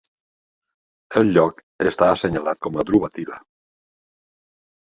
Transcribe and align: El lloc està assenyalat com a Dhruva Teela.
El 1.21 1.29
lloc 1.35 1.61
està 1.91 2.07
assenyalat 2.13 2.65
com 2.69 2.81
a 2.81 2.87
Dhruva 2.89 3.13
Teela. 3.19 3.41